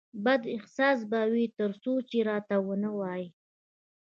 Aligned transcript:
بد 0.25 0.41
احساس 0.55 0.99
به 1.11 1.19
وي 1.31 1.45
ترڅو 1.57 1.93
چې 2.09 2.17
راته 2.29 2.55
ونه 2.65 2.91
وایې 2.99 3.27